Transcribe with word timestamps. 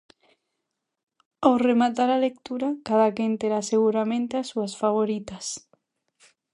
Ao 1.45 1.53
rematar 1.67 2.09
a 2.13 2.21
lectura, 2.27 2.69
cada 2.87 3.07
quen 3.15 3.31
terá 3.41 3.59
seguramente 3.71 4.33
as 4.37 4.47
súas 4.51 4.73
favoritas. 4.81 5.45